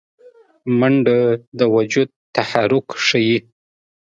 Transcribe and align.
منډه 0.79 1.17
د 1.57 1.61
وجود 1.75 2.09
تحرک 2.35 2.87
ښيي 3.05 3.37